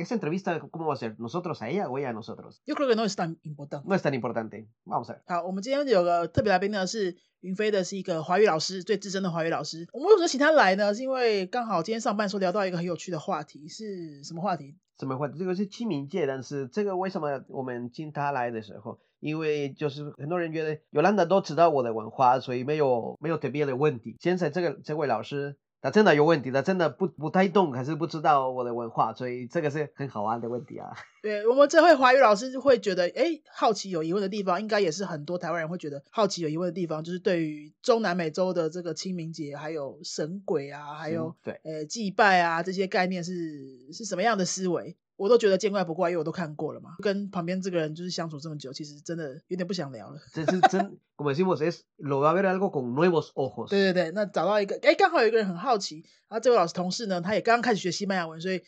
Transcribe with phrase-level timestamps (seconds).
[0.00, 1.14] ver, ¿esta entrevista cómo va a ser?
[1.18, 2.62] ¿Nosotros a ella o ella a nosotros?
[2.66, 3.88] yo creo que no es tan importante。
[3.88, 4.68] No es tan importante.
[4.84, 5.22] Vamos a ver.
[5.26, 9.86] 好，我们今天有个特别来宾呢，是云飞的，是一个华语老师，最资深的华语老师。
[9.92, 10.94] 我们为什么请他来呢？
[10.94, 14.76] 是因为刚好今天上班的时候聊到一个很有趣的话题，是什么话题？
[14.98, 15.38] 什么话题？
[15.38, 24.16] 这个是清明节，但是这个为什么我们请他来的时候，因为就是很多人觉得 Yolanda 都知道我的文化，所以没有没有特别的问题。
[24.20, 30.90] 现在这个这位老师他真的有问题，他真的不不太懂，还是不知道我的文化，所以这个是很好玩的问题啊。
[31.22, 44.96] 对我们这位华语老师会觉得，哎，好奇有疑问的地方，应该也是很多台湾人会觉得好奇有疑问的地方，就是对于中南美洲的这个清明节，还有神鬼啊，还有对呃祭拜啊这些概念是是什么样的思维？
[45.20, 46.96] 我都觉得见怪不怪，因为我都看过了嘛。
[47.02, 50.18] 跟旁边这个人就是相处这么久，其实真的有点不想聊了。
[50.32, 53.68] 这是真，como decimos es lo va a ver algo con nuevos ojos。
[53.68, 55.96] 对对对，那找到一个，哎，刚好有一个人很好奇，
[56.28, 58.62] 然后这位老师同事呢，他也刚刚开始学西班牙文，所以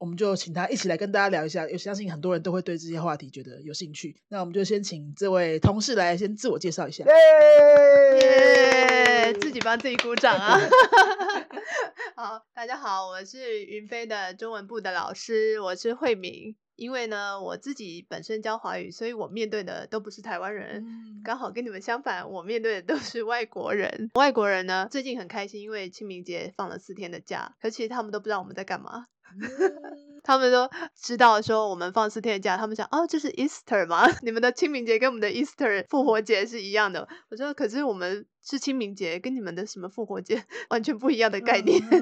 [0.00, 1.62] 我们就请他一起来跟大家聊一下。
[1.70, 4.16] 我相信很多人都会对这些话题觉得有兴趣。
[4.28, 7.04] 那我们就先请这位同事来先自我介绍一下。
[8.14, 9.34] 耶！
[9.34, 10.58] 自己帮自己鼓掌啊！
[12.16, 16.56] 好，大家好，我是云飞的中文部的老师，我是慧敏。
[16.76, 24.10] 因为呢，我自己本身教华语，所以我面对的都不是台湾人，嗯刚好跟你们相反，我面对的都是外国人。
[24.14, 29.04] 外国人呢，最近很开心，因为清明节放了四天的假，可其实他们都不知道我们在干嘛。
[30.22, 34.06] 他们都知道说我们放四天的假，他们想哦，这是 Easter 吗？
[34.22, 37.08] 你们的清明节跟我们的 Easter 复活节是一样的。
[37.30, 41.80] 我说可是我们是清明节，跟你们的什么复活节 完全不一样的概念。
[41.90, 42.00] 嗯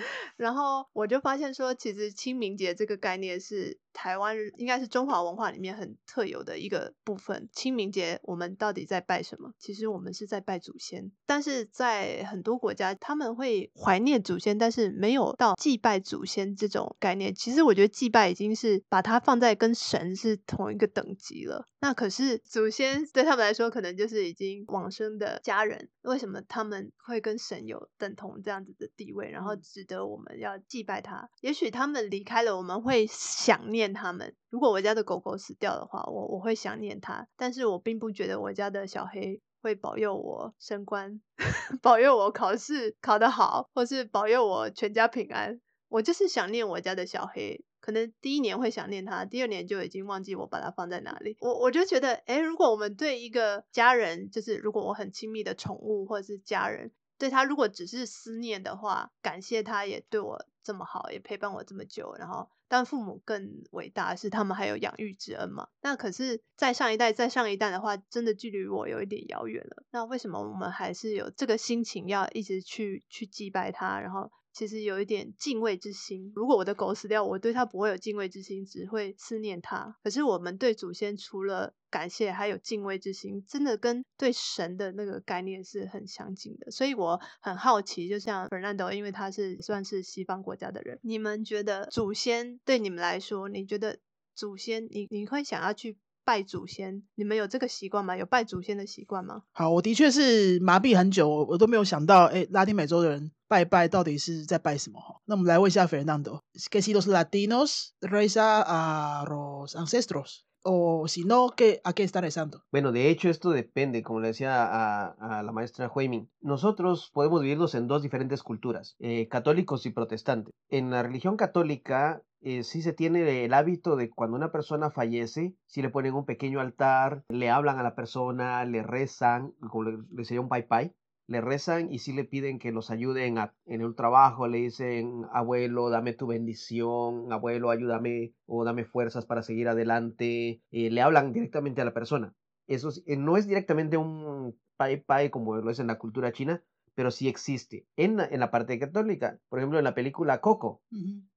[0.38, 7.50] 然后我就发现说，其实清明节这个概念是台湾应该是中华文化里面很特有的一个部分。
[7.52, 9.52] 清明节我们到底在拜什么？
[9.58, 17.34] 其实我们是在拜祖先，但是在很多国家他们会怀念祖先，但是没有到祭拜祖先这种概念。
[17.34, 21.66] 其实我觉得祭拜已经是把它放在跟神是同一个等级了。
[21.80, 25.89] 那可是祖先对他们来说，可能就是已经往生的家人。
[26.02, 31.28] 为什么他们会跟神有等同这样子的地位，然后值得我们要祭拜他？
[31.40, 34.34] 也许他们离开了，我们会想念他们。
[34.48, 41.20] 如果我家的狗狗死掉的话，我我会想念它，但是我并不觉得我家的小黑会保佑我升官，
[41.82, 45.60] 保佑我考试考得好，或是保佑我全家平安。
[45.88, 51.36] 我就是想念我家的小黑，可能第一年会想念他，第二年就已经忘记我把它放在哪里。
[51.40, 65.66] 我我就觉得，诶，如果我们对一个家人，就是如果我很亲密的宠物或者是家人，对他如果只是思念的话，感谢他也对我这么好，也陪伴我这么久，然后但父母更伟大，是他们还有养育之恩嘛。
[65.82, 69.82] 那可是再上一代、再上一代的话，真的距离我有一点遥远了。
[69.90, 74.30] 那为什么我们还是有这个心情要一直去去祭拜他，然后？
[74.52, 76.32] 其实有一点敬畏之心。
[76.34, 79.96] 如果我的狗死掉，我对它不会有敬畏之心，只会思念它。
[80.02, 86.70] 可是我们对祖先除了感谢，还有敬畏之心，真的跟对神的那个概念是很相近的。
[86.70, 93.98] 所以我很好奇，就像 Fernando，因为他是算是西方国家的人，你们觉得祖先对你们来说，你觉得
[94.34, 97.03] 祖先，你你会想要去拜祖先？
[97.15, 98.17] 你们有这个习惯吗？
[98.17, 99.43] 有拜祖先的习惯吗？
[99.51, 104.99] 好，我的确是麻痹很久，我我都没有想到，哎，拉丁美洲的人拜拜到底是在拜什么？
[104.99, 112.23] 哈，那我们来问一下 Fernando，que si los latinos reza a los ancestros o si no, ¿qué, ¿a qué están
[112.23, 112.63] rezando?
[112.71, 116.27] Bueno, de hecho esto depende, como le decía a, a la maestra Huimin.
[116.41, 120.55] Nosotros podemos vivirlos en dos diferentes culturas, eh, católicos y protestantes.
[120.69, 125.54] En la religión católica eh, sí se tiene el hábito de cuando una persona fallece,
[125.66, 129.98] si le ponen un pequeño altar, le hablan a la persona, le rezan, como le,
[130.12, 130.94] le sería un pai pai,
[131.30, 135.88] le rezan y sí le piden que los ayuden en el trabajo, le dicen, abuelo,
[135.88, 141.82] dame tu bendición, abuelo, ayúdame o dame fuerzas para seguir adelante, eh, le hablan directamente
[141.82, 142.34] a la persona.
[142.66, 146.64] Eso eh, no es directamente un pai pai como lo es en la cultura china,
[147.00, 149.38] pero sí existe en la, en la parte católica.
[149.48, 150.82] Por ejemplo, en la película Coco,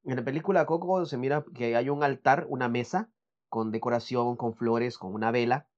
[0.03, 3.09] en la película Coco se mira que hay un altar, una mesa
[3.47, 5.69] con decoración, con flores, con una vela,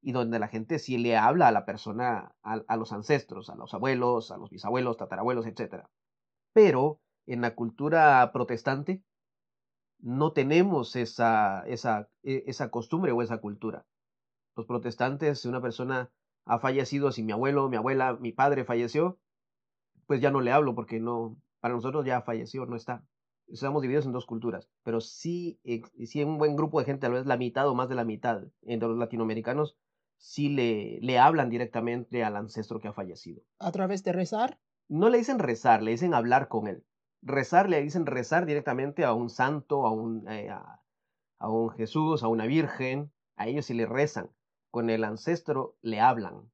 [0.00, 3.56] y donde la gente sí le habla a la persona, a, a los ancestros, a
[3.56, 5.90] los abuelos, a los bisabuelos, tatarabuelos, etc.
[6.54, 9.02] Pero en la cultura protestante
[9.98, 13.84] no tenemos esa, esa, e- esa costumbre o esa cultura.
[14.56, 16.10] Los protestantes, si una persona
[16.50, 19.20] ha fallecido, si mi abuelo, mi abuela, mi padre falleció,
[20.06, 23.04] pues ya no le hablo porque no, para nosotros ya falleció, no está.
[23.46, 27.12] Estamos divididos en dos culturas, pero sí, eh, sí un buen grupo de gente, tal
[27.12, 29.76] vez la mitad o más de la mitad entre los latinoamericanos,
[30.16, 33.42] sí le, le hablan directamente al ancestro que ha fallecido.
[33.60, 34.58] A través de rezar.
[34.88, 36.84] No le dicen rezar, le dicen hablar con él.
[37.22, 40.82] Rezar le dicen rezar directamente a un santo, a un, eh, a,
[41.38, 44.30] a un Jesús, a una virgen, a ellos sí le rezan
[44.71, 46.51] Con el ancestro le hablan.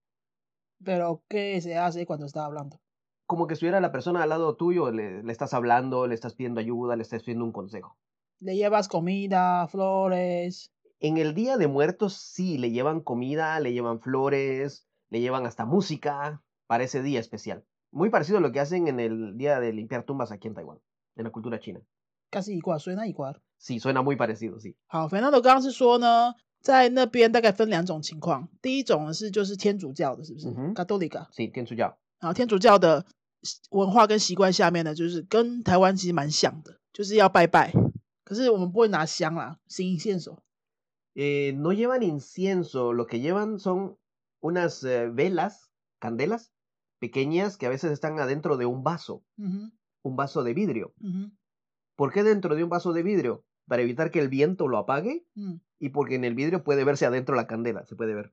[0.84, 2.80] Pero, ¿qué se hace cuando está hablando?
[3.26, 6.60] Como que estuviera la persona al lado tuyo, le, le estás hablando, le estás pidiendo
[6.60, 7.98] ayuda, le estás pidiendo un consejo.
[8.40, 10.72] Le llevas comida, flores.
[11.00, 15.66] En el Día de Muertos sí, le llevan comida, le llevan flores, le llevan hasta
[15.66, 17.66] música para ese día especial.
[17.92, 20.80] Muy parecido a lo que hacen en el Día de limpiar tumbas aquí en Taiwán,
[21.16, 21.82] en la cultura china.
[22.30, 23.36] 该是一卦，所以那一卦。
[23.58, 24.76] Sí, suena muy parecido, sí.
[24.88, 26.34] 好，Fernando 刚刚是说呢，
[26.67, 28.49] 在那边大概分两种情况。
[28.61, 31.97] 第一种是就是天主教的，是不是、嗯哼 c a t h o l i c a Sí, 天主教。
[32.19, 33.07] 然后天主教的
[33.71, 37.73] 文化跟习惯下面呢，就是跟台湾其实蛮像的，就是要拜拜。
[38.25, 40.43] 可是我们不会拿香啦，行线手。
[41.15, 43.97] Eh, no llevan incienso, lo que llevan son
[44.41, 45.71] unas eh, velas,
[46.01, 46.51] candelas,
[46.99, 50.91] pequeñas que a veces están adentro de un vaso,，un vaso de vidrio.
[51.01, 51.31] 嗯哼
[51.95, 53.45] ，¿Por qué dentro de un vaso de vidrio?
[53.67, 57.35] Para evitar que el viento lo apague 嗯，y porque en el vidrio puede verse adentro
[57.35, 58.33] la candela, se puede ver.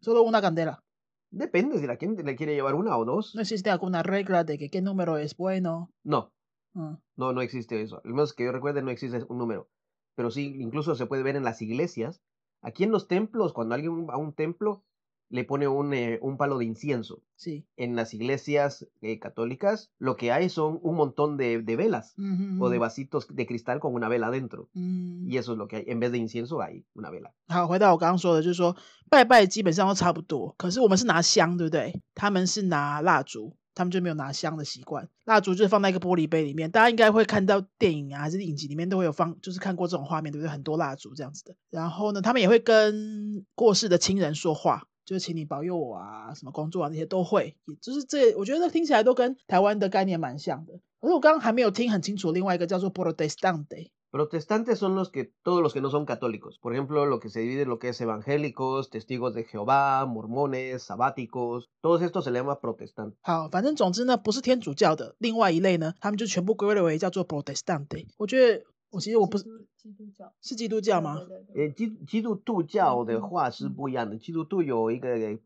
[0.00, 0.84] solo una candela.
[1.30, 3.34] Depende si la gente le quiere llevar una o dos.
[3.34, 5.90] No existe alguna regla de que qué número es bueno.
[6.04, 6.32] No,
[6.74, 8.00] 嗯 no, no existe eso.
[8.04, 9.68] Al menos que yo recuerde, no existe un número.
[10.14, 12.22] Pero sí, incluso se puede ver en las iglesias.
[12.62, 14.84] Aquí en los templos, cuando alguien va a un templo,
[15.30, 17.22] le pone un, eh, un palo de incienso.
[17.38, 17.64] sí.
[17.76, 22.62] En las iglesias eh, católicas, lo que hay son un montón de, de velas 嗯哼
[22.62, 24.68] o de vasitos de cristal con una vela adentro.
[24.74, 25.84] 嗯 Y eso es lo que hay.
[25.86, 27.32] En vez de incienso, hay una vela.
[27.46, 28.76] 好，回到我刚刚说的，就是说
[29.08, 32.00] 拜拜基本上都差不多，可是我们是拿香，对不对？
[32.14, 35.08] 他们是拿蜡烛，他们就没有拿香的习惯。
[35.24, 40.50] 蜡烛就是放在一个玻璃杯里面，大家应该会看到电影啊，还是影集里面都会有放，就是看过这种画面，对不对？
[40.50, 41.54] 很多蜡烛这样子的。
[41.70, 47.56] 然后呢，他们也会跟过世的亲人说话，就是请你保佑我啊，什么工作啊那些都会。
[47.64, 50.74] 也就是这，我觉得听起来都跟台湾的概念蛮像的。
[51.00, 53.88] 可是我刚刚还没有听很清楚，另外一个叫做 Protestante。
[54.10, 56.58] Protestantes son los que, todos los que no son católicos.
[56.60, 60.82] Por ejemplo, lo que se divide en lo que es evangélicos, testigos de Jehová, mormones,
[60.82, 61.68] sabáticos.
[61.80, 63.16] Todos estos se le llama protestantes.
[63.22, 68.06] 好，反正总之呢，不是天主教的另外一类呢，他们就全部归类为叫做 Protestante。
[68.18, 69.44] 我觉得我其实我不是
[69.76, 71.18] 基督教是基督教吗？
[71.54, 74.16] 呃，基基督徒教的嗯话是不一样的。
[74.16, 75.38] 基督徒有一个有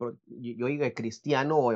[0.59, 1.73] 有一个 cristiano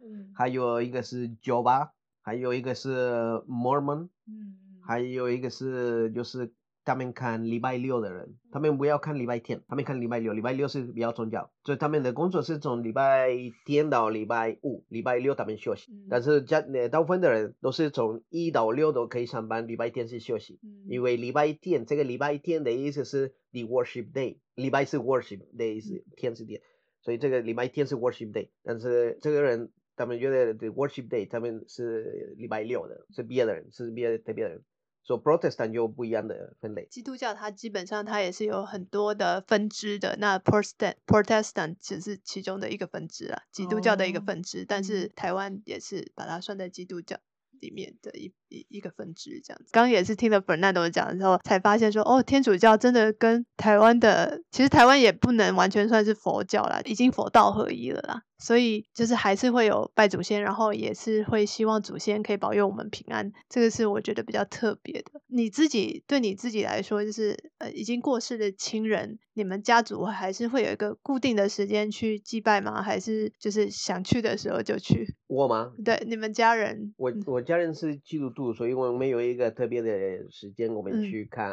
[0.00, 1.90] 嗯还有一个是 Jehová，
[2.22, 4.56] 还有一个是 Mormon，嗯
[4.86, 6.52] 还有一个是就是
[6.86, 13.30] 他们看礼拜六的人，他们不要看礼拜天，他们看礼拜六，礼拜六是比较重要，所以他们的工作是从礼拜
[13.66, 15.92] 天到礼拜五，礼拜六他们休息。
[15.92, 20.60] 嗯但是家呃大部分的人都是从一到六都可以上班，礼拜天是休息。
[20.62, 26.60] 嗯因为礼拜天这个礼拜天的意思是 the worship day，礼拜是 worship day 是天是天，
[27.02, 34.62] 所以这个礼拜天是 worship day，但是这个人他们觉得 the worship day 他们是礼拜六的，是别的人，是别的别的人，
[35.06, 36.88] 所以 Protestant 就不一样的分类。
[36.90, 47.16] 基督教它基本上它也是有很多的分支的，那 Protestant Protestant 只是其中的一个分支啊，基督教的一个哦分支，但是台湾也是把它算在基督教
[47.60, 49.70] 里面的一一一个分支这样子。
[49.72, 58.22] 刚刚也是听了 Fernando 讲的时候，才发现说，哦，天主教真的跟台湾的，其实台湾也不能完全算是佛教啦，已经佛道合一了啦。
[58.38, 65.10] 所以就是还是会有拜祖先，然后也是会希望祖先可以保佑我们平安，这个是我觉得比较特别的。
[65.28, 72.82] 你自己对你自己来说，就是呃已经过世的亲人，你们家族还是会有一个固定的时间去祭拜吗？
[72.82, 75.16] 还是就是想去的时候就去？
[75.28, 75.72] 我吗？
[75.82, 81.50] 对，你们家人，我我家人是基督徒，所以我们有一个特别的时间，我们嗯去看、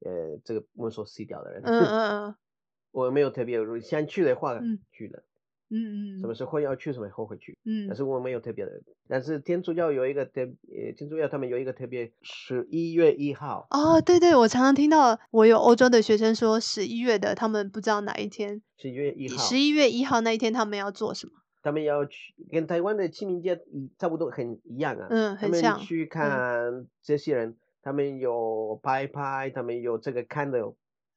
[0.00, 1.60] 呃这个我们说死掉的人。
[1.64, 2.34] 嗯嗯嗯
[2.92, 5.24] 我没有特别，如果想去的话、嗯去了，
[5.68, 7.58] 嗯嗯什么时候要去，什么时候会去。
[7.64, 8.70] 嗯但是我没有特别的。
[9.08, 21.32] 但是天主教有一个特，呃，天主教他们有一个特别，十一月一号，哦，对对，我常常听到我有欧洲的学生说，十一月的他们不知道哪一天，十一月一号，十一月一号那一天他们要做什么？
[21.64, 25.06] 他们要去跟台湾的清明节一差不多很一样啊。
[25.08, 25.80] 嗯，他们很像。
[25.80, 30.74] 去看这些人，他们有拍拍，他们有这个看的，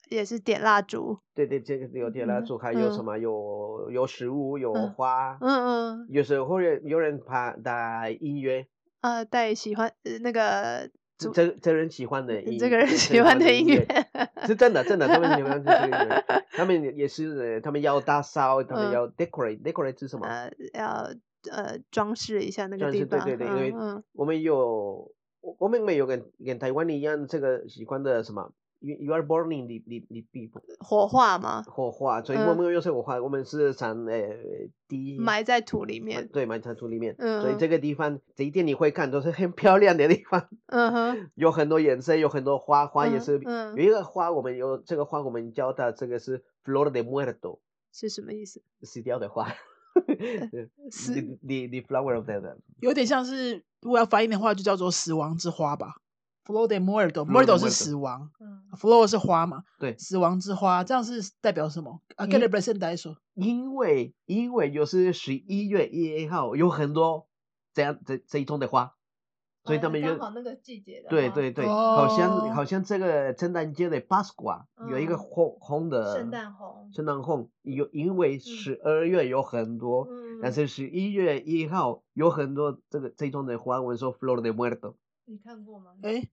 [0.10, 1.20] 也是点蜡烛。
[1.36, 8.66] 对对，这个有点蜡烛，还有什嗯么有有食物，有嗯花，嗯嗯，有时候有有人怕带音乐，
[9.02, 14.07] 呃，带喜欢呃那个主这这人喜欢的音，这个人喜欢的音乐乐。
[14.48, 20.28] 是真的，真的，他们喜欢就是那个他们也是，呃他们要打扫，他们嗯要 decorate，decorate 是什么？
[20.28, 21.10] 呃，要
[21.52, 32.48] 呃装饰一下那个地方，对对对因为我们有，我我们没有跟跟台湾一样这个习惯的什么，you you are burning the the the people 火化吗，火化，所以嗯。
[32.48, 34.36] 我们没有是火化，我们是想呃
[34.88, 37.42] 地埋在土里面，对埋在土里面，嗯。
[37.42, 37.58] 所以嗯。
[37.58, 47.60] 这个地方这一天你会看都是很漂亮的地方，嗯哼， 有很多颜色，有很多花，花也嗯是嗯有一个花，我们有这个花我们叫它这个是 flor de muerto，
[47.92, 48.62] 是什么意思？
[48.82, 49.48] 死掉的花。
[50.92, 55.96] 是 the, flower of the 有点像是如果要翻译的话，就叫做死亡之花吧。
[56.48, 59.64] Flor de muerto，muerto 是死亡嗯，flor 是花嘛？
[59.78, 59.98] 对。
[59.98, 62.02] 死亡之花，这样是代表什么？
[62.16, 67.28] 啊，嗯给 represent 说，因为因为就是十一月一号有很多
[67.74, 68.94] 这样这这一种的花，
[69.66, 75.18] 所以他们就哦那个季节的对对对，好像哦好像这个圣诞节的 Pascua 有一个嗯。
[75.18, 80.40] 红红的圣诞红，圣诞红，有因为十二月有很多，嗯。
[80.42, 84.96] 但是十一月一号有很多这个这种的花，我们说 flor de muerto，
[85.28, 85.92] 你看过吗？
[86.02, 86.28] 哎，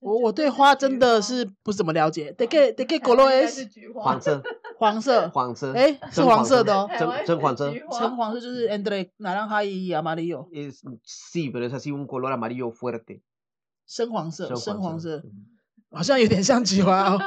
[0.00, 2.32] 我我对花真的是不怎么了解。
[2.32, 4.42] de que de que colores 黄色
[4.78, 7.70] 黄色，黄色，哎是黄色的哦真真黄色。
[7.92, 13.20] 橙黄色就是 entre naranja y amarillo，Es, sí, pero es así un color amarillo fuerte.
[13.86, 15.46] 深黄色，深深黄色，嗯
[15.92, 17.18] 好像有点像菊花哦。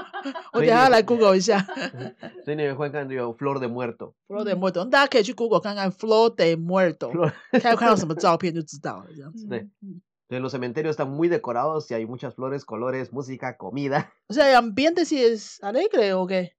[0.53, 1.59] 我等下来 Google 一下
[2.45, 7.11] 所以你会看到有 flor de muerto，flor de muerto，大家可以去 Google 看看 flor de muerto，
[7.51, 9.45] 看要看到什么照片就知道了，这样子。
[9.47, 10.01] 对嗯，
[10.32, 14.12] Entonces, los cementerios están muy decorados y hay muchas flores, colores, música, comida.
[14.28, 16.52] 我sea, el ambiente sí es alegre o qué?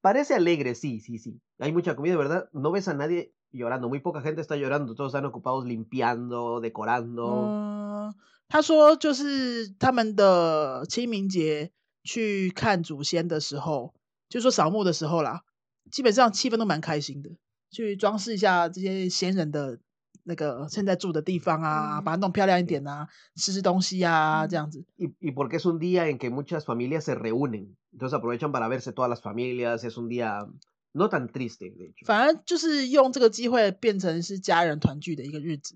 [0.00, 1.40] Parece alegre, sí, sí, sí.
[1.58, 2.48] Hay mucha comida, ¿verdad?
[2.52, 7.46] No ves a nadie llorando, muy poca gente está llorando, todos están ocupados limpiando, decorando.
[7.46, 8.14] 嗯，
[8.48, 11.72] 他说就是他们的清明节
[12.04, 13.94] 去看祖先的时候，
[14.28, 15.42] 就说扫墓的时候啦，
[15.90, 17.30] 基本上气氛都蛮开心的，
[17.70, 19.78] 去装饰一下这些先人的
[20.27, 24.83] 那个现在住的地方啊，嗯把它弄漂亮一点啊，吃吃东西啊，这样子。
[24.97, 27.77] Y, y porque es un día en que muchas familias se reúnen.
[27.93, 29.85] Entonces aprovechan para verse todas las familias.
[29.85, 30.45] Es un día
[30.91, 32.05] no tan triste, de hecho.
[32.05, 35.75] 反正就是用这个机会变成是家人团聚的一个日子。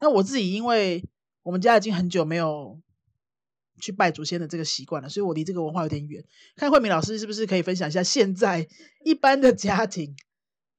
[0.00, 1.04] 那我自己因为
[1.42, 2.80] 我们家已经很久没有
[3.80, 6.24] 去拜祖先的这个习惯了，所以我离这个文化有点远。
[6.56, 8.66] 看慧敏老师是不是可以分享一下现在
[9.04, 10.16] 一般的家庭，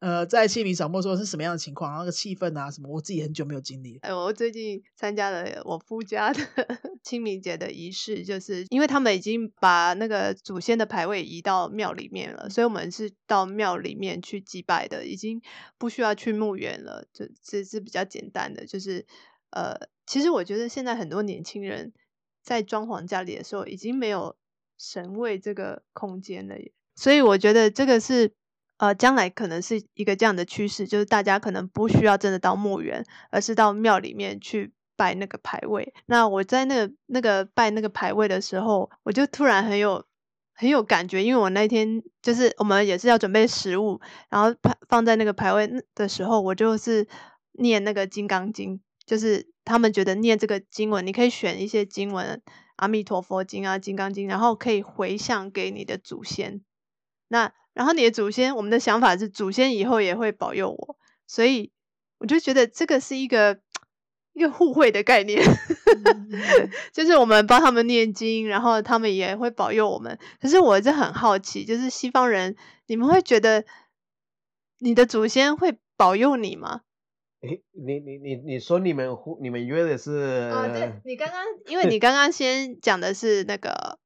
[0.02, 4.00] 呃，在清明扫墓说是什么样的情况，那个气氛啊什么，我自己很久没有经历。
[4.02, 6.40] 哎，我最近参加了我夫家的
[7.04, 15.40] 清明节的仪式，就是因为他们已经把那个祖先的牌位移到庙里面了，所以我们是到庙里面去祭拜的，已经
[15.78, 18.66] 不需要去墓园了，就这是比较简单的。
[18.66, 19.06] 就是
[19.52, 19.76] 呃，
[20.08, 21.94] 其实我觉得现在很多年轻人
[22.42, 24.36] 在装潢家里的时候，已经没有
[24.80, 28.34] 神位这个空间了耶，所以我觉得这个是。
[28.82, 35.94] 呃，将来可能是一个这样的趋势，就是大家可能不需要真的到墓园，而是到庙里面去拜那个牌位。
[36.08, 40.04] 那我在那个那个拜那个牌位的时候，我就突然很有
[40.56, 44.52] 很有感觉，因为我那天就是我们也是要准备食物，然后
[44.90, 47.08] 放在那个牌位的时候，我就是
[47.52, 52.42] 念那个《金刚经》，就是他们觉得念这个经文，你可以选一些经文，
[52.78, 56.62] 阿弥陀佛经啊、金刚经，然后可以回向给你的祖先。
[57.28, 60.98] 那然后你的祖先，我们的想法是祖先以后也会保佑我，
[61.28, 61.72] 所以
[62.18, 63.60] 我就觉得这个是一个
[64.34, 65.42] 一个互惠的概念，
[66.94, 70.18] 就是我们帮他们念经，然后他们也会保佑我们。
[70.42, 72.56] 可是我就很好奇，就是西方人，
[72.88, 73.66] 你们会觉得
[74.80, 76.82] 你的祖先会保佑你吗？
[77.42, 83.98] 诶你你你你说你们互你们约的是啊，对你刚刚，因为你刚刚先讲的是那个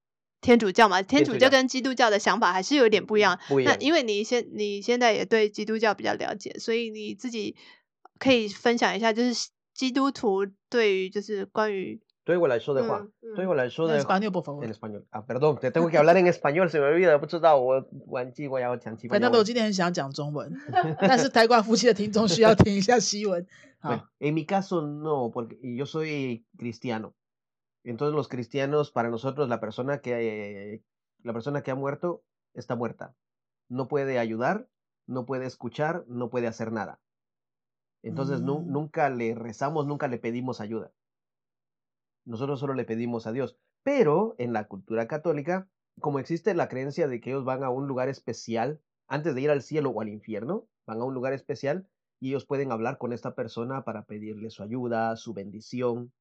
[0.46, 3.40] 天主教嘛，天主教跟基督教的想法还是有点不一样。
[3.42, 3.76] 那不一样。
[3.80, 7.56] 因为你现你现在也对基督教比较了解，所以你自己
[8.20, 14.64] 可以分享一下，就是基督徒对于就是关于对我来说的话，嗯对我来说的 En español, por favor.
[14.64, 15.04] en español.
[15.12, 19.44] Ah, perdón, te tengo que hablar en español, se me olvida, 不知道我忘记我要讲西班牙 Fernando，我。
[19.44, 20.54] 今天很想讲中文，
[21.02, 23.46] 但是台湾夫妻的听众需要听一下西文。
[23.80, 27.14] 好 Bueno，en mi caso no, porque yo soy cristiano.
[27.86, 30.84] Entonces los cristianos, para nosotros, la persona que,
[31.24, 32.24] la persona que ha muerto
[32.54, 33.16] está muerta.
[33.70, 34.68] No puede ayudar,
[35.08, 37.00] no puede escuchar, no puede hacer nada.
[38.04, 38.72] Entonces Mm.
[38.72, 40.92] nunca le rezamos, nunca le pedimos ayuda.
[42.26, 43.58] Nosotros solo le pedimos a Dios.
[43.84, 47.88] Pero en la cultura católica, como existe la creencia de que ellos van a un
[47.88, 51.88] lugar especial antes de ir al cielo o al infierno, van a un lugar especial
[52.20, 56.12] y ellos pueden hablar con esta persona para pedirle su ayuda, su bendición.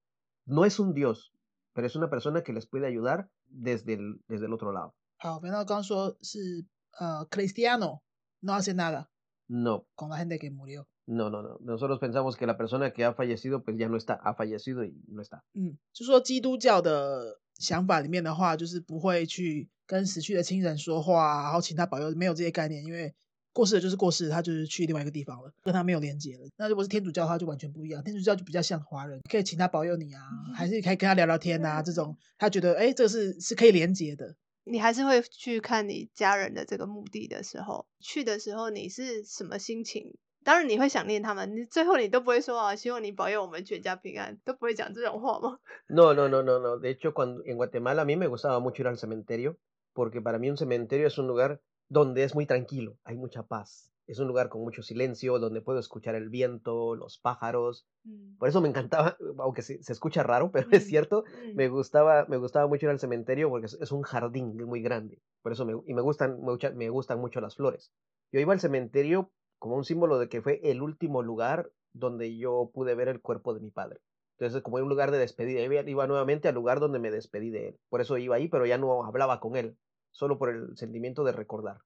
[0.46, 1.33] No es un Dios,
[1.73, 4.93] pero es una persona que les puede ayudar desde el, desde el otro lado.
[5.17, 6.65] 好，反正刚刚说是
[6.99, 8.01] 呃，Cristiano
[8.41, 9.09] no hace nada
[9.47, 10.87] No, con la gente que murió。
[11.07, 11.57] no, no, no.
[11.61, 14.93] Nosotros pensamos que la persona que ha fallecido, pues ya no está, ha fallecido y
[15.07, 15.41] no está.
[15.55, 23.15] 嗯，就说基督教的想法里面的话，就是不会去跟死去的亲人说话，然后请他保佑，没有这些概念，因为
[23.54, 26.46] 过世的就是过世，他就是去另外一个地方了，跟他没有连接了。
[26.58, 30.20] 那如果是天主教，的话就完全不一样，天主教就比较像华人，可以请他保佑你啊，
[30.54, 34.36] 还是可以跟他聊聊天啊，这种他觉得哎，这个是是可以连接的。
[34.64, 40.14] 你还是会去看你家人的这个墓地的时候，去的时候你是什么心情？
[40.42, 46.78] 当然你会想念他们，你最后你都不会说啊，希望你保佑我们全家平安，都不会讲这种话吗？No, no, no, no, no.
[46.78, 49.56] De hecho, cuando en Guatemala a mí me gustaba mucho ir al cementerio,
[49.94, 53.92] porque para mí un cementerio es un lugar donde es muy tranquilo, hay mucha paz.
[54.06, 57.86] Es un lugar con mucho silencio, donde puedo escuchar el viento, los pájaros.
[58.04, 61.54] 嗯 Por eso me encantaba, aunque se, se escucha raro, pero es Mm, cierto, 嗯
[61.56, 65.22] me gustaba, me gustaba mucho ir al cementerio porque es, es un jardín muy grande.
[65.42, 67.92] Por eso me, y me gustan, mucha- me gustan mucho las flores.
[68.32, 72.70] Yo iba al cementerio como un símbolo de que fue el último lugar donde yo
[72.74, 74.00] pude ver el cuerpo de mi padre.
[74.38, 77.68] Entonces, como un lugar de despedida, iba, iba nuevamente al lugar donde me despedí de
[77.68, 77.78] él.
[77.88, 79.78] Por eso iba ahí, pero ya no hablaba con él,
[80.16, 81.78] solo por el sentimiento de recordar.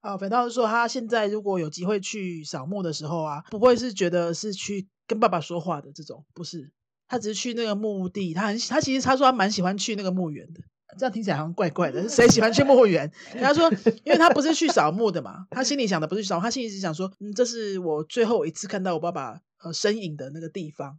[0.00, 6.72] 啊，反倒是说他现在如果有机会去扫墓的时候啊，不会是觉得是去跟爸爸说话的这种，不是，
[7.08, 10.60] 他只是去那个墓地，他很他其实他说他蛮喜欢去那个墓园的，
[10.98, 13.10] 这样听起来好像怪怪的，谁喜欢去墓园？
[13.40, 13.70] 他说，
[14.04, 20.98] 因为他不是去扫墓的嘛，他心里想的不是去扫墓，他心里只想说，嗯，这是我最后一次看到我爸爸呃身影的那个地方，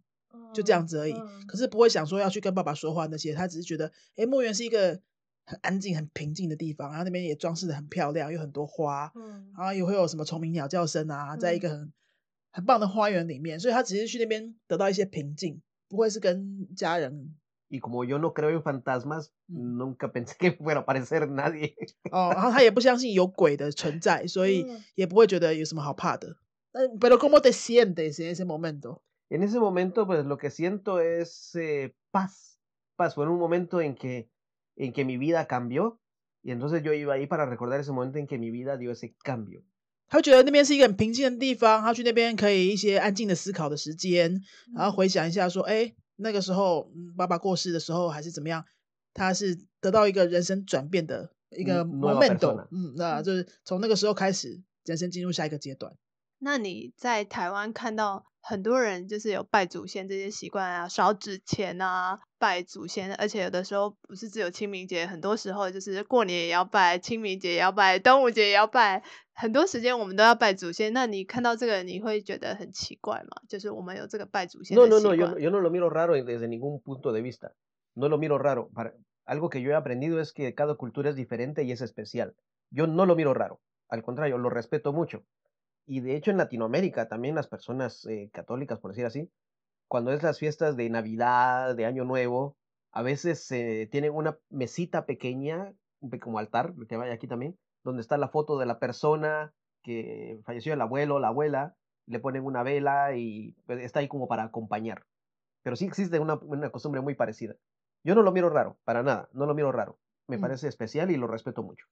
[0.52, 1.14] 就这样子而已。
[1.14, 5.00] 嗯可是不会想说要去跟爸爸说话那些，他只是觉得，诶，墓园是一个
[5.46, 11.94] 很安静、很平静的地方，然后那边也装饰的很漂亮，有很多花，嗯然后也会有什么虫鸣鸟叫声啊，在一嗯个很
[12.52, 17.36] 很棒的花园里面，所以他只是去那边得到一些平静，不会是跟家人
[17.68, 19.78] Y como yo no creo en fantasmas, Mm.
[19.78, 21.74] nunca pensé que fuera a aparecer nadie.
[22.12, 26.38] 哦，然后他也不相信有鬼的存在，所以嗯也不会觉得有什么好怕的。
[26.72, 31.94] 那 pero cómo te sientes en ese momento？En ese momento, pues lo que siento es eh,
[32.12, 32.60] paz.
[32.96, 33.16] Paz.
[33.16, 34.30] Fue en un momento en que,
[34.76, 36.00] en que mi vida cambió.
[36.44, 39.16] Y entonces yo iba ahí para recordar ese momento en que mi vida dio ese
[39.24, 39.64] cambio.
[40.08, 44.40] 他会觉得那边是一个很平静的地方，他去那边可以一些安静的思考的时间，
[44.76, 48.64] 然后回想一下说，哎，那个时候，嗯，爸爸过世的时候还是怎么样，
[49.16, 55.92] 他是得到一个人生转变的一个嗯，nueva momento，嗯，那嗯就是从那个时候开始，人生进入下一个阶段。
[56.38, 69.02] 那你在台湾看到很多人就是有拜祖先这些习惯啊，烧纸钱啊，拜祖先，而且有的时候不是只有清明节，很多时候就是过年也要拜，清明节也要拜，端午节也要拜，
[69.34, 70.94] 很多时间我们都要拜祖先。
[70.94, 73.42] 那你看到这个，你会觉得很奇怪吗？
[73.50, 76.84] 就是我们有这个拜祖先 No, 的 no, 习 no, yo, 惯 no- yo no lo miro raro desde ningún
[76.84, 77.52] punto de vista.
[77.96, 78.70] No lo miro raro.
[78.76, 78.94] Para,
[79.26, 82.36] algo que yo he aprendido es que cada cultura es diferente y es especial.
[82.70, 83.60] Yo no lo miro raro.
[83.90, 85.24] Al contrario, lo respeto mucho.
[85.87, 89.31] Y de hecho en Latinoamérica también las personas eh, católicas, por decir así,
[89.89, 92.57] cuando es las fiestas de Navidad, de Año Nuevo,
[92.93, 97.59] a veces eh, tienen una mesita pequeña, un pe- como altar, que vaya aquí también,
[97.83, 99.53] donde está la foto de la persona
[99.83, 101.75] que falleció, el abuelo, la abuela,
[102.07, 105.07] le ponen una vela y pues, está ahí como para acompañar.
[105.63, 107.55] Pero sí existe una, una costumbre muy parecida.
[108.05, 109.99] Yo no lo miro raro, para nada, no lo miro raro.
[110.29, 110.41] Me Mm.
[110.41, 111.85] parece especial y lo respeto mucho.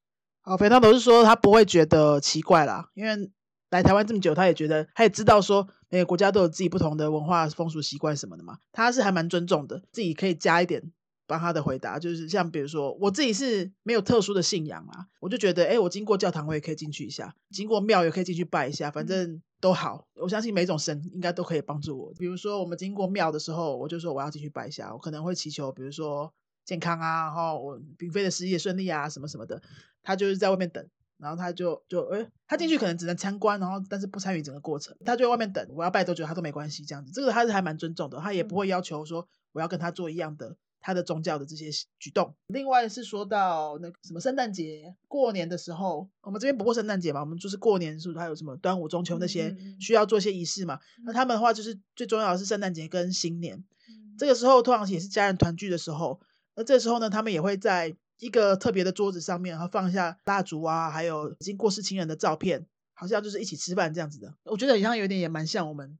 [0.42, 3.30] 好，肥汤都是说他不会觉得奇怪啦，因为
[3.73, 10.91] 来台湾这么久，他也觉得他也知道说每个国家都有自己不同的文化风俗习惯什么的嘛，他是还蛮尊重的，自己可以加一点
[11.25, 22.13] 帮他的回答，就是像比如说我自己是没有特殊的信仰啦，我就觉得哎，诶我经过教堂我也可以进去一下，经过庙也可以进去拜一下，反正都好，我相信每种神应该都可以帮助我。
[22.19, 26.31] 比如说我们经过庙的时候，我就说我要进去拜一下，我可能会祈求，比如说
[26.63, 29.59] 健康啊，然后我并非的事业顺利啊，什么什么的。
[30.03, 30.85] 他就是在外面等，
[31.23, 42.35] 然后他就就诶，他进去可能只能参观，然后但是不参与整个过程，他就在外面等，我要拜多久他都没关系，这样子，这个他是还蛮尊重的，他也不会要求说我要跟他做一样的他的宗教的这些举动。
[42.47, 50.77] 另外是说到那个什么圣诞节、过年的时候，我们这边不过圣诞节嘛，我们就是过年是不是还有什么端午、中秋那些需要做一些仪式嘛？
[51.05, 54.17] 那他们的话就是最重要的是圣诞节跟新年，嗯。
[54.17, 56.19] 这个时候通常也是家人团聚的时候，
[56.55, 64.33] 那这时候呢，他们也会在一个特别的桌子上面，然后放下蜡烛啊，还有已经过世亲人的照片，好像就是一起吃饭这样子的。
[64.45, 65.97] 我觉得好像有点也蛮像我们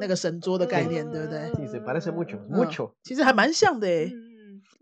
[0.00, 1.52] 那个神桌的概念，对不对.
[3.02, 4.12] 其实还蛮像的诶。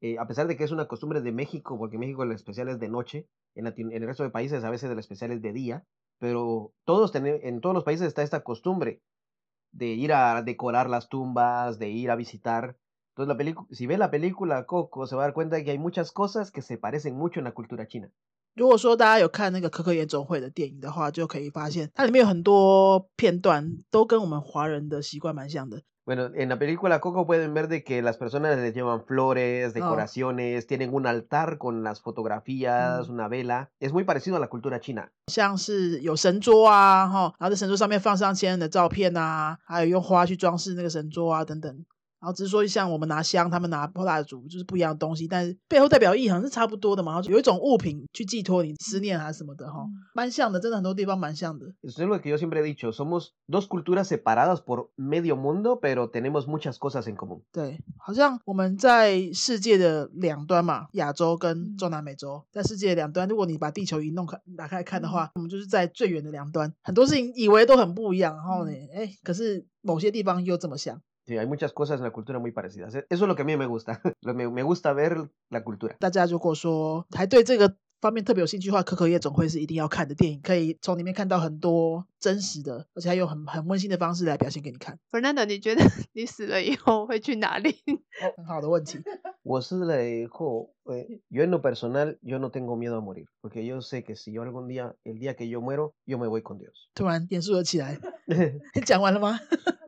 [0.00, 2.68] eh, a pesar de que es una costumbre de México, porque en México el especial
[2.68, 5.40] es de noche, en, Latin- en el resto de países a veces el especial es
[5.42, 5.84] de día,
[6.18, 9.00] pero todos tene- en todos los países está esta costumbre
[9.72, 12.76] de ir a decorar las tumbas, de ir a visitar.
[13.14, 15.70] Entonces, la película, si ve la película Coco, se va a dar cuenta de que
[15.70, 18.10] hay muchas cosas que se parecen mucho en la cultura china.
[18.54, 25.82] 如果说大家有看那个可可夜总会的电影的话，就可以发现它里面有很多片段都跟我们华人的习惯蛮像的。
[26.06, 30.66] Bueno, en la película Coco pueden ver de que las personas les llevan flores, decoraciones,
[30.66, 33.12] tienen un altar con las fotografías, Mm.
[33.12, 33.70] una vela.
[33.78, 35.12] Es muy parecido a la cultura china.
[35.28, 41.84] 像是有神桌啊，哈，然后在神桌上面放上先人的照片啊，还有用花去装饰那个神桌啊，等等。
[42.19, 47.13] 然后只是说，像我们拿香，他们拿破蜡烛，就是不一样的东西，但是背后代表意义好像是差不多的嘛。
[47.13, 51.67] 然后有一种物品去寄托你思念还是什么的，哈，蛮像的，真的很多地方蛮像的。
[51.83, 52.91] Eso es lo que yo siempre he dicho.
[52.91, 57.41] Somos dos culturas separadas por medio mundo, pero tenemos muchas cosas en común.
[57.51, 70.99] 对，好像我们在世界的两端嘛，亚洲跟嗯中南美洲，在世界的两端，如果你把地球仪弄开打开看的话，我们就是在最远的两端，很多事情以为都很不一样，然后呢，哎，可是某些地方又这么像。
[71.27, 72.95] Sí, hay muchas cosas en la cultura muy parecidas.
[72.95, 74.01] E- Eso es lo que a mí me gusta.
[74.21, 75.93] Me, me gusta ver la cultura.
[75.99, 84.97] 大家如果说还对这个方面特别有兴趣的话，可可夜总会是一定要看的电影，可以从里面看到很多真实的，而且还有很很温馨的方式来表现给你看。
[85.11, 87.71] Fernando，你觉得你死了以后会去哪里？
[88.21, 88.99] 哦，很好的问题。
[89.43, 94.03] Wasle dijo, eh, yo en lo personal, yo no tengo miedo a morir, porque yo sé
[94.03, 96.89] que si yo algún día, el día que yo muero, yo me voy con Dios.
[96.93, 97.97] 突然严肃了起来，
[98.75, 99.39] 你讲完了吗？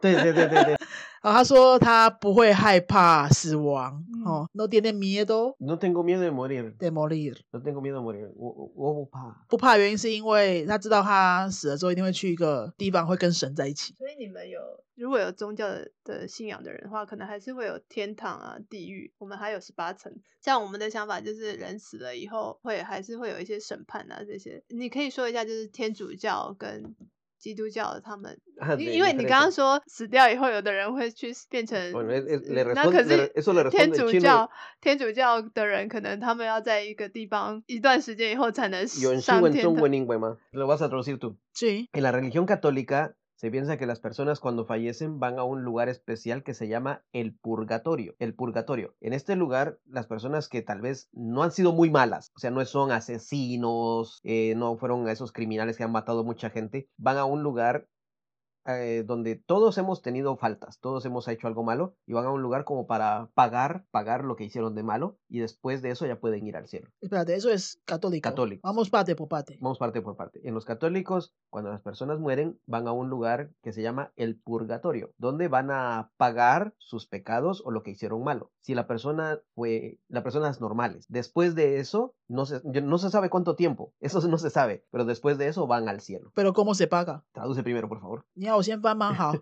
[0.01, 0.75] 对对对对对。
[1.21, 6.77] 啊，他说他不会害怕死亡，嗯哦，no tiene miedo No tengo miedo de morir.
[6.77, 7.35] de morir。
[7.51, 8.31] No tengo miedo de morir。
[8.37, 13.93] 我我不怕不怕原因是因为他知道他死了之后一定会去一个地方会跟神在一起。
[13.97, 14.61] 所以你们有
[14.95, 20.09] 如果有宗教的的信仰的人的话，可能还是会有天堂啊、地狱，我们还有十八层。
[20.39, 24.63] 像我们的想法就是人死了以后会还是会有一些审判啊，这些。
[24.69, 26.95] 你可以说一下，就是天主教跟
[27.37, 28.37] 基督教他们，
[28.77, 31.93] 因为因为你刚刚说死掉以后，有的人会去变成，
[32.75, 33.31] 那可是
[33.69, 34.49] 天主教
[34.81, 38.85] 天主教的人，可能他们要在一个地方一段时间以后才能
[39.21, 39.73] 上天堂。
[43.39, 47.33] Se piensa que las personas cuando fallecen van a un lugar especial que se llama el
[47.33, 48.13] purgatorio.
[48.19, 48.95] El purgatorio.
[48.99, 52.51] En este lugar, las personas que tal vez no han sido muy malas, o sea,
[52.51, 57.23] no son asesinos, eh, no fueron esos criminales que han matado mucha gente, van a
[57.23, 57.87] un lugar
[58.65, 62.41] eh, donde todos hemos tenido faltas, todos hemos hecho algo malo y van a un
[62.41, 66.20] lugar como para pagar, pagar lo que hicieron de malo y después de eso ya
[66.20, 66.88] pueden ir al cielo.
[67.00, 68.28] Espérate, eso es católico.
[68.28, 68.60] Católico.
[68.64, 69.58] Vamos parte por parte.
[69.60, 70.40] Vamos parte por parte.
[70.44, 74.36] En los católicos, cuando las personas mueren, van a un lugar que se llama el
[74.36, 78.50] purgatorio, donde van a pagar sus pecados o lo que hicieron malo.
[78.60, 81.06] Si la persona fue, las personas normales.
[81.08, 84.84] Después de eso, no se, yo- no se sabe cuánto tiempo, eso no se sabe,
[84.90, 86.32] pero después de eso van al cielo.
[86.34, 87.24] Pero cómo se paga？
[87.32, 88.24] Traduce primero, por favor.
[88.34, 89.12] 你要我先翻吗？
[89.12, 89.32] 好，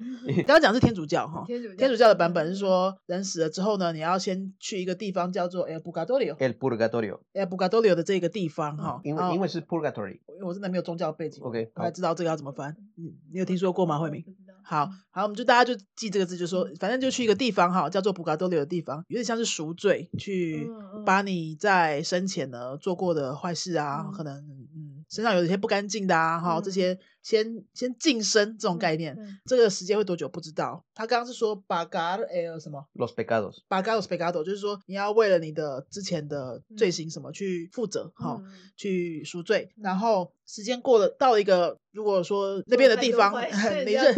[0.46, 1.44] 刚刚讲的是天主教哈。
[1.46, 6.35] 天主天主教的版本是说，人死了之后呢，你要先去一个地方叫做 El Purgatorio。
[6.39, 7.19] El purgatorio.
[7.33, 10.19] El Purgatorio 的这个地方哈，因为因为是 purgatory。
[10.27, 12.75] 因为我真的没有宗教背景 OK，我还好知道这个要怎么翻。
[12.97, 13.99] 嗯，你有听说过吗？
[13.99, 14.23] 慧敏？
[14.63, 20.69] 好，好，我们就大家就记这个字，就说反正就去一个地方哈，叫做普嘎多里的地方，有点像是赎罪，去
[21.05, 29.13] 把你在生前呢做过的坏事啊，嗯可能嗯身上有一些不干净的啊，哈、这嗯些先先晋升这种概念。
[29.19, 30.81] 嗯这个时间会多久不知道。
[30.95, 33.57] 他刚刚是说巴嘎呃什么 Los pecados.
[33.67, 38.37] 巴嘎 os pecado，就是说你要为了你的之前的罪行什么去负责哈。
[38.41, 43.33] 嗯去赎罪，然后时间过了，到了一个如果说那边的地方，
[43.87, 44.15] 你认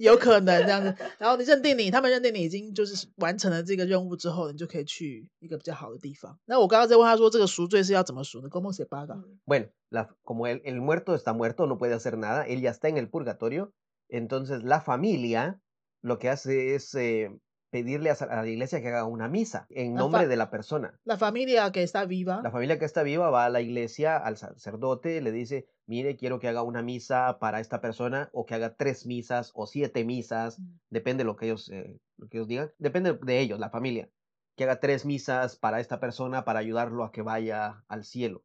[0.00, 6.36] 有可能这样 子，然后你认定你，他们认定你已经就是完成了这个任务之后，你就可以去一个比较好的地方。
[6.46, 12.70] 那我刚刚在问他说，这个赎罪是要怎么赎呢？¿Cómo se paga？Bueno, la- como el, el muerto está muerto, no puede hacer nada, él ya
[12.70, 13.72] está en el purgatorio,
[14.08, 15.60] entonces la familia
[16.02, 17.30] lo que hace es eh,
[17.70, 21.00] pedirle a, la iglesia que haga una misa en nombre de la persona.
[21.02, 25.20] La familia que está viva，La familia que está viva va a la iglesia, al sacerdote,
[25.20, 29.06] le dice, mire, quiero que haga una misa para esta persona, o que haga tres
[29.06, 30.78] misas, o siete misas, Mm.
[30.90, 34.08] depende de lo que ellos, eh, lo que ellos digan, depende de ellos, la familia.
[34.56, 38.44] que haga tres misas para esta persona para ayudarlo a que vaya al cielo.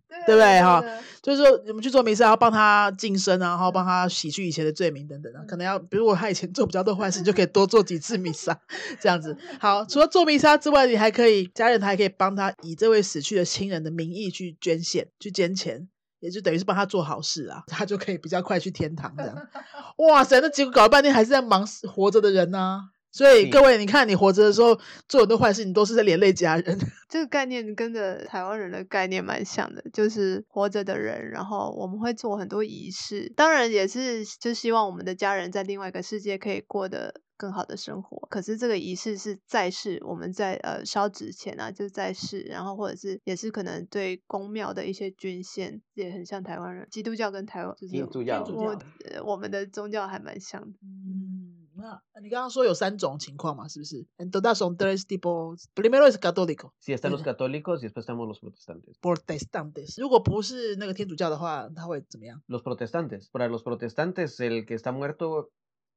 [0.25, 0.83] 对不对哈？
[1.21, 5.43] 就是说，你们去做弥撒，要帮他晋升啊，然后帮他洗去以前的罪名等等啊。
[5.47, 8.59] 可能要，比如果他以前做比较多坏事，你就可以多做几次弥撒，
[8.99, 9.37] 这样子。
[9.59, 15.87] 好，除了做弥撒之外，你还可以家人还可以帮他以这位死去的亲人的名义去捐献、去捐钱，
[16.21, 19.35] 也就等于是帮他做好事啊，他就可以比较快去天堂这样。
[19.97, 26.79] 哇塞，那结果搞了半天还是在忙死活着的人呐、所以各位，你看你活着的时候做很多坏事，你都是在连累家人。
[27.09, 38.25] 这个概念跟着台湾人的概念蛮像的，就是活着的人，然后我们会做很多仪式，当然也是就希望我们的家人在另外一个世界可以过得更好的生活。
[38.29, 46.87] 可是这个仪式是在世，我们在呃烧纸钱啊，就是在世，然后或者是也是可能对公庙的一些捐献，也很像台湾人。
[46.89, 48.69] 基督教跟台湾就是基督教我
[49.11, 50.77] 呃我们的宗教还蛮像的。
[50.81, 54.06] 嗯，那你刚刚说有三种情况嘛，是不是？
[54.18, 55.66] En todas son tres tipos.
[55.74, 57.26] Primero es católico, Sí, están los Ujú.
[57.26, 58.98] católicos y después estamos los protestantes.
[59.00, 59.98] protestantes.
[60.00, 62.40] 如果不是那个天主教的话，他会怎么样？
[62.48, 63.28] Los protestantes.
[63.30, 65.50] Para los protestantes, el que está muerto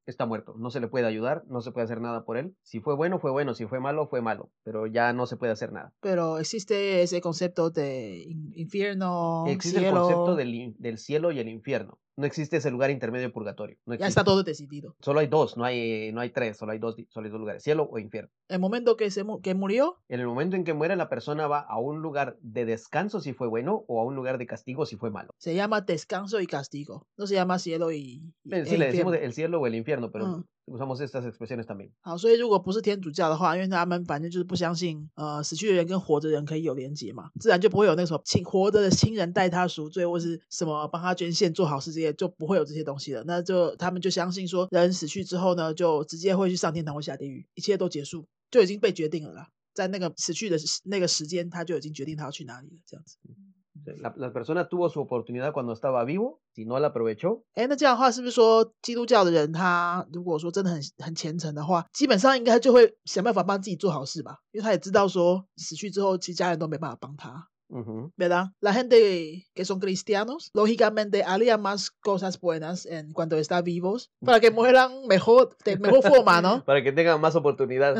[0.06, 0.56] está muerto.
[0.58, 2.56] No se le puede ayudar, no se puede hacer nada por él.
[2.63, 3.54] Si fue bueno, fue bueno.
[3.54, 4.50] Si fue malo, fue malo.
[4.63, 5.93] Pero ya no se puede hacer nada.
[6.02, 10.02] Pero existe ese concepto de in- infierno, Existe el cielo.
[10.02, 12.00] concepto del, in- del cielo y el infierno.
[12.16, 13.77] No existe ese lugar intermedio de purgatorio.
[13.87, 14.94] No Ya está todo decidido.
[15.00, 17.62] Solo hay dos, no hay, no hay tres, solo hay dos, solo hay dos lugares,
[17.64, 18.31] cielo o infierno.
[18.48, 21.48] El momento que se mu- que murió, En el momento en que muere la persona
[21.48, 24.87] va a un lugar de descanso si fue bueno o a un lugar de castigo
[24.87, 25.31] si fue malo.
[25.38, 27.07] se llama descanso y castigo.
[27.16, 29.27] No se llama cielo y, y- Eh, e Sí, le decimos infierno.
[29.27, 30.44] el cielo o el infierno, pero Mm.
[30.66, 31.90] Usamos estas expresiones también.
[32.00, 43.22] 好，所以如果不是天主教的话，因为他们反正就是不相信，呃，死去的人跟活着的人可以有连结嘛，自然就不会有那个什么亲活着的亲人代他赎罪，或是什么帮他捐献、做好事这些，就不会有这些东西了。
[43.27, 49.48] 那就他们就相信说，人死去之后呢，就直接会去上天堂或下地狱，一切都结束，就已经被决定了啦。
[49.74, 53.16] 在那个死去的那个时间，他就已经决定他要去哪里了，这样子。
[54.01, 64.39] La, la persona tuvo su oportunidad cuando estaba vivo, si no la aprovechó, 哎，那这样的话，是不是说基督教的人他如果说真的很很虔诚的话，基本上应该就会想办法帮自己做好事吧？
[64.53, 67.49] 因为他也知道说死去之后，其实家人都没办法帮他。
[68.16, 68.46] ¿Verdad?
[68.61, 74.40] La gente que son cristianos, lógicamente haría más cosas buenas en cuando están vivos para
[74.40, 76.64] que mueran mejor, de mejor forma, ¿no?
[76.66, 77.96] para que tengan más oportunidad.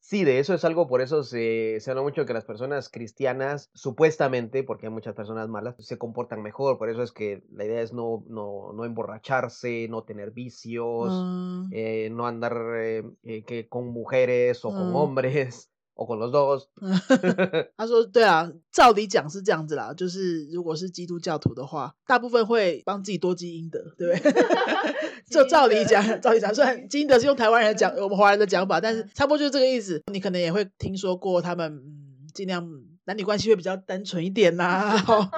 [0.00, 3.70] Sí, de eso es algo, por eso se, se habla mucho que las personas cristianas,
[3.74, 6.78] supuestamente, porque hay muchas personas malas, se comportan mejor.
[6.78, 11.68] Por eso es que la idea es no, no, no emborracharse, no tener vicios, Mm,
[11.72, 14.96] eh, no andar eh, eh, que con mujeres o con Mm.
[14.96, 16.66] hombres o con los dos.
[17.76, 24.32] 他说：“对啊，照理讲是这样子啦，就是如果是基督教徒的话，大部分会帮自己多积阴德，对不对？
[25.30, 30.02] 就照理讲，照理讲，虽然积阴德是用台湾人讲， 我们华人的讲法，但是差不多就是这个意思。
[30.12, 32.68] 你可能也会听说过他们，嗯，尽量
[33.04, 35.28] 男女关系会比较单纯一点呐、 哦，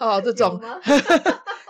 [0.00, 0.60] 哦，这种。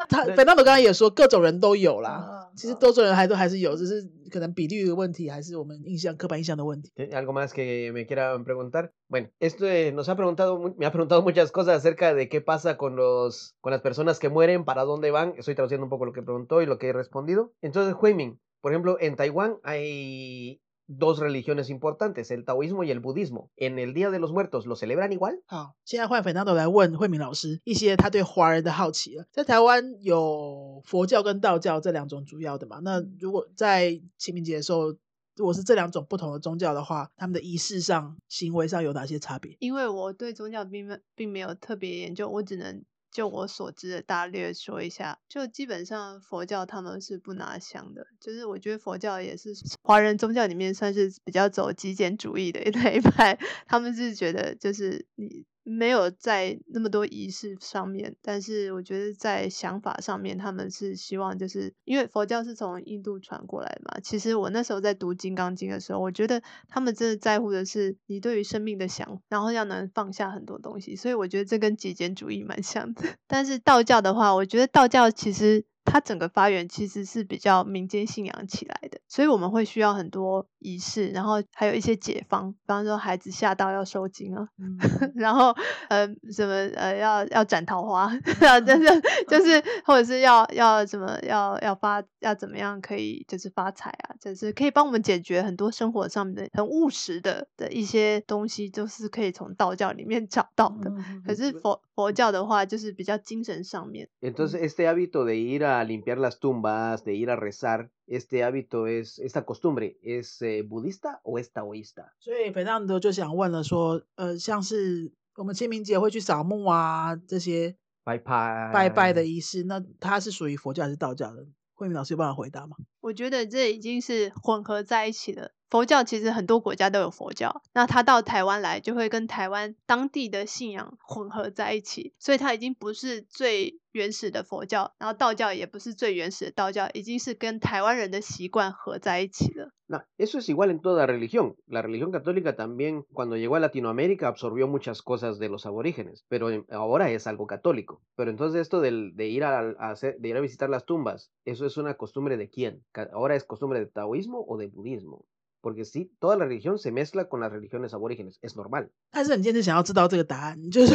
[0.10, 2.30] 他对本纳德刚刚也说，各种人都有啦。
[2.30, 6.92] 嗯其实多种人还都还是有，只是可能比例的问题，还是我们印象刻板印象的问题。
[6.96, 7.10] ¿Sí?
[7.10, 8.92] ¿Algo más que me quieran preguntar?
[9.10, 12.42] Bueno, esto eh, nos ha preguntado, mu- me ha preguntado muchas cosas acerca de qué
[12.42, 15.34] pasa con los, con las personas que mueren, para dónde van.
[15.36, 17.54] Estoy traduciendo un poco lo que preguntó y lo que he respondido.
[17.64, 23.51] Entonces, Huimin, por ejemplo, en Taiwán hay dos religiones importantes, el taoísmo y el budismo.
[23.57, 25.43] En el Día de los Muertos, ¿lo celebran igual?
[25.47, 29.27] 好，现在换 Fernando 来问慧敏老师一些他对华人的好奇了。
[29.31, 32.81] 在台湾有佛教跟道教这两种主要的嘛？
[32.83, 34.97] 那如果在清明节的时候，
[35.37, 39.57] 如果是这两种不同的宗教的话，他们的仪式上、行为上有哪些差别？
[39.61, 45.19] 因为我对宗教并没并没有特别研究，我只能就我所知的大略说一下。
[45.29, 55.45] 就基本上佛教他们是不拿香的，就是我觉得佛教也是华人宗教里面算是比较走极简主义的 那一派，他们是觉得就是你。
[55.69, 64.01] 没有在那么多仪式上面，但是我觉得在想法上面，他们是希望就是因为佛教是从印度传过来嘛。
[64.03, 70.97] 其实我那时候在读《金刚经》的时候，我觉得他们真的在乎的是你对于生命的想，然后要能放下很多东西。
[70.97, 73.03] 所以我觉得这跟极简主义蛮像的。
[73.29, 75.65] 但是道教的话，我觉得道教其实。
[75.91, 84.79] 它整个发源其实是比较民间信仰起来的，所以我们会需要很多仪式，然后还有一些解方，比方说孩子吓到要收惊啊，嗯。
[85.15, 85.55] 然后
[85.89, 88.11] 呃什么呃要要斩桃花，
[88.43, 100.91] 要真的就是或者是要要什么要要发要怎么样可以就是发财啊，就是可以帮我们解决很多生活上面的很务实的的一些东西，都是可以从道教里面找到的。
[100.91, 104.09] 嗯可是佛佛教的话，就是比较精神上面。
[104.21, 109.19] Entonces, este hábito de ir a limpiar las tumbas, de ir a rezar, este hábito es,
[109.19, 112.13] esta costumbre, ¿es eh, budista o es taoísta?
[112.21, 121.45] 所以 Fernando 就想问了说，呃，像是我们清明节会去扫墓啊，这些拜拜拜拜的仪式，那它是属于佛教还是道教的？
[121.75, 122.77] 慧明老师有办法回答吗？
[123.01, 125.53] 我觉得这已经是混合在一起了。
[125.71, 139.71] 佛教其实很多国家都有佛教，那他到台湾来就会跟台湾当地的信仰混合在一起，所以它已经不是最原始的佛教，然后道教也不是最原始的道教，已经是跟台湾人的习惯合在一起了。
[139.91, 141.57] 那 eso es igual en toda religión.
[141.67, 146.49] La religión católica también, cuando llegó a Latinoamérica, absorbió muchas cosas de los aborígenes, pero
[146.71, 148.03] ahora es algo católico.
[148.15, 151.31] Pero entonces esto del- de, ir a, a hacer- de ir a visitar las tumbas,
[151.47, 152.85] ¿eso es una costumbre de quién?
[152.93, 155.25] Ca- ¿Ahora es costumbre de taoísmo o de budismo?
[155.61, 158.91] Porque sí, toda la religión se mezcla con las religiones aborígenes, es normal.
[159.11, 160.95] 但是很坚持想要知道这个答案，就是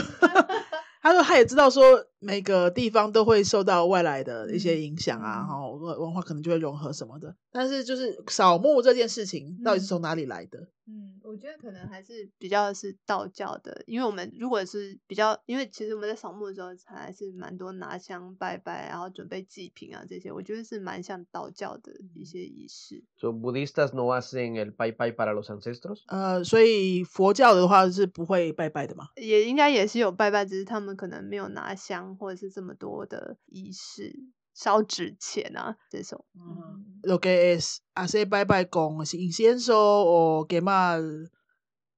[1.01, 1.83] 他说他也知道说
[2.19, 7.35] 每个地方都会受到外来的一些影响啊，嗯文文化可能就会融合什么的。
[7.51, 10.59] 但是就是扫墓这件事情到底是从哪里来的？
[10.87, 23.03] 嗯，我觉得可能还是比较是道教的，因为我们如果是比较，因为其实我们在扫墓的时候还是蛮多拿香拜拜，然后准备祭品啊这些，我觉得是蛮像道教的一些仪式。
[23.17, 26.03] So, ¿Budistas no hacen el pai pai para los ancestros?
[26.05, 29.07] 呃，所以佛教的话是不会拜拜的嘛？
[29.15, 34.13] 也应该也是有拜拜，只是他们可能没有拿香或者是这么多的仪式，
[34.53, 36.23] 烧纸钱啊这种。
[36.35, 41.01] 嗯 Lo que es hacer bye bye con incienso o quemar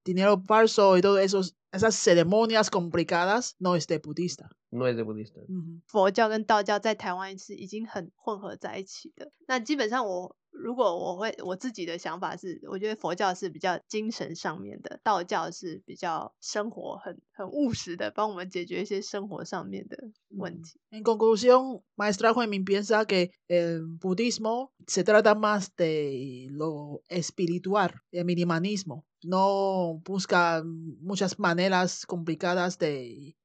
[0.04, 1.42] dinero falso y todo eso,
[1.72, 4.50] esas ceremonias complicadas no es de budista.
[4.72, 5.42] No es de budista.
[5.48, 9.32] 嗯佛教跟道教在台湾是已经很混合在一起的。
[9.48, 19.98] 那基本上我如果我会我自己的想法是，我觉得佛教是比较精神上面的，道教是比较生活很很务实的，帮我们解决一些生活上面的
[20.30, 20.80] 问题。
[20.92, 29.06] En conclusión, maestra Juemin piensa que el budismo se trata más de lo espiritual, el minimalismo.
[29.24, 30.64] No busca
[31.02, 33.36] muchas maneras complicadas de,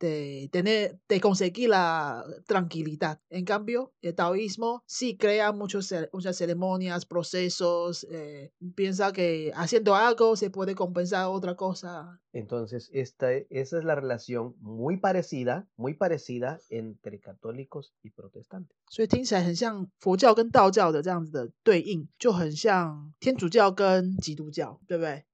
[0.00, 3.18] de tener, de conseguir la tranquilidad.
[3.30, 8.06] En cambio, el taoísmo sí crea muchos, ce- muchas ceremonias, procesos.
[8.10, 12.20] eh, piensa que haciendo algo se puede compensar otra cosa.
[12.34, 18.76] Entonces, esta, e- esa es la relación muy parecida, muy parecida entre católicos y protestantes.
[18.90, 25.24] 所以听起来很像佛教跟道教的这样子的对应，就很像天主教跟基督教，对不对？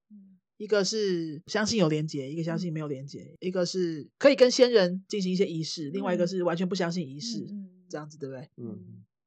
[0.58, 8.76] 一个是相信有连结，一个相信没有连结，一个是可以跟先人进行一些仪式，另外一个嗯是完全不相信仪式，嗯这样子对不对？Mm.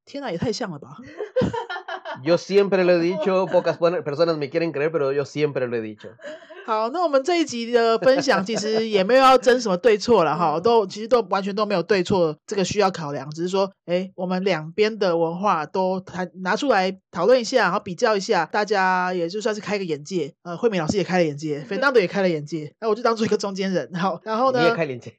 [0.06, 0.98] 天哪，也太像了吧
[2.24, 6.10] ！Yo siempre lo he dicho, pocas personas me quieren creer, pero yo siempre lo he dicho.
[6.72, 25.14] 好，那我们这一集的分享其实也没有要争什么对错了哈，都其实都完全都没有对错，这个需要考量，只是说，哎，我们两边的文化都谈拿出来讨论一下，然后比较一下，大家也就算是开个眼界，呃，慧美老师也开了眼界，菲当的也开了眼界，那我就当做一个中间人，好，然后呢，你也开眼界。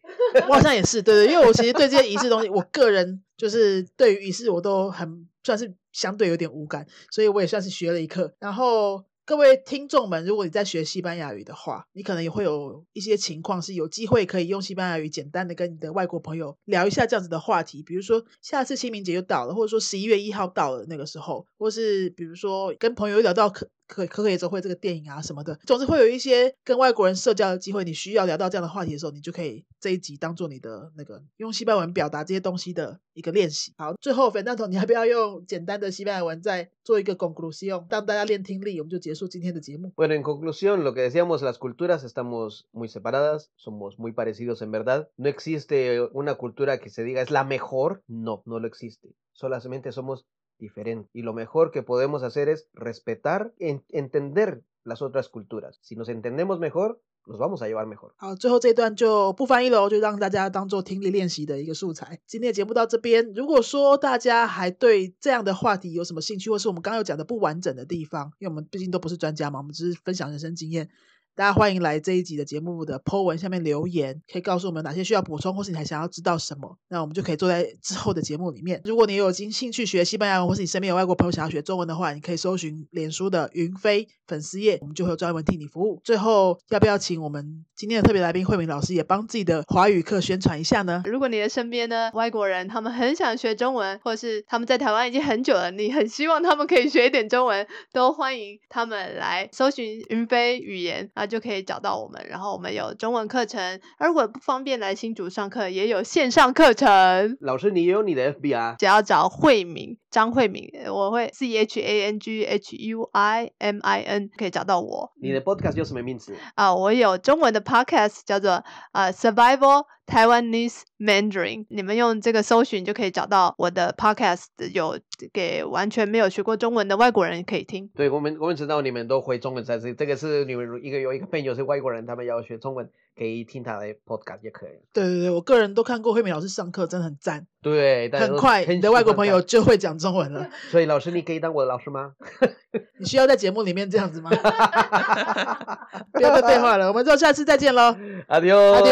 [0.48, 8.32] 我好像也是，对对，因为我其实对这些仪式东西，我个人就是对于仪式我都很算是相对有点无感，所以我也算是学了一课。
[8.38, 27.84] 然后各位听众们，如果你在学西班牙语的话，你可能也会有一些情况是有机会可以用西班牙语简单的跟你的外国朋友聊一下这样子的话题，比如说下次清明节就到了，或者说十一月一号到了那个时候，或是比如说跟朋友聊到可 可可可野周会这个电影啊什么的，总之会有一些跟外国人社交的机会。
[27.84, 33.72] 你需要聊到这样的话题的时候，你就可以这一集当做你的那个用西班牙文表达这些东西的一个练习。
[33.76, 38.80] 好，最后 Fernando，你要不要用简单的西班牙文再做一个 conclusion，让大家练听力？
[38.80, 39.92] 我们就结束今天的节目。
[39.96, 45.08] Bueno, en conclusión, lo que decíamos, las culturas estamos muy separadas, somos muy parecidos en verdad.
[45.16, 49.14] No existe una cultura que se diga es la mejor, no, no lo existe.
[49.32, 50.26] Solamente somos
[50.62, 51.10] diferentes.
[51.12, 55.78] Y lo mejor que podemos hacer es respetar, en- entender las otras culturas.
[55.82, 58.12] Si nos entendemos mejor, nos vamos a llevar mejor.
[58.16, 62.20] 好，最后这一段就不翻译喽，就让大家当做听力练习的一个素材。
[62.26, 70.88] 今天的节目到这边，如果说大家还对这样的话题有什么兴趣，或是我们刚刚有讲的不完整的地方，因为我们毕竟都不是专家嘛，我们只是分享人生经验。
[71.34, 78.82] 大家欢迎来这一集的节目的 po 文下面留言，可以告诉我们哪些需要补充，或是你还想要知道什么，那我们就可以坐在之后的节目里面。
[78.84, 86.02] 如果你有兴兴趣学西班牙文，或是你身边有外国朋友想要学中文的话，你可以搜寻脸书的云飞粉丝页，我们就会有专门替你服务。
[86.04, 91.02] 最后，要不要请我们今天的特别来宾慧敏老师也帮自己的华语课宣传一下呢？
[91.06, 102.20] 如果你的身边呢外国人，他们很想学中文，或是他们在台湾已经很久了，你很希望他们可以学一点中文，都欢迎他们来搜寻云飞语言，那就可以找到我们。
[102.28, 107.36] 然后我们有中文课程，而如果不方便来新竹上课，也有线上课程。
[107.40, 108.74] 老师，你也有你的 FB 啊？
[108.76, 115.12] 只要找慧敏张慧敏，我会 C H A N G H U I M I N 可以找到我。
[115.22, 116.34] 你的 Podcast 叫什么名字？
[116.56, 124.98] 啊，我有中文的 Podcast 叫做啊 Survival 台湾 n e s Mandarin，你们用这个搜寻就可以找到我的 Podcast，有
[125.32, 127.88] 给完全没有学过中文的外国人可以听。
[127.94, 134.70] 对我们，我们知道你们都会中文，在这这个是你们一个有一个朋友是外国人，他们要学中文，可以听他的 Podcast 也可以。
[134.92, 137.46] 对对对，我个人都看过慧敏老师上课，真的很赞。
[137.60, 140.48] 对，很快很你的外国朋友就会讲中文了。
[140.70, 142.12] 所以老师，你可以当我的老师吗？
[142.98, 144.30] 你需要在节目里面这样子吗？
[146.12, 147.96] 不要再废话了，我们就下次再见喽
[148.28, 148.82] Adios。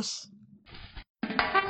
[0.00, 1.69] ，Adios。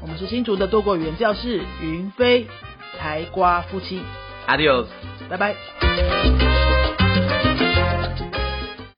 [0.00, 2.46] 我们是新竹的多国语言教室云飞
[2.98, 4.00] 台瓜夫妻
[4.46, 4.86] ，，Adios，
[5.28, 5.54] 拜拜。